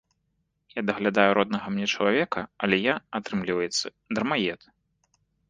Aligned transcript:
Я 0.77 0.81
даглядаю 0.89 1.35
роднага 1.37 1.67
мне 1.73 1.85
чалавека, 1.97 2.39
але 2.65 2.81
я, 2.85 2.95
атрымліваецца, 3.21 3.85
дармаед? 4.19 4.61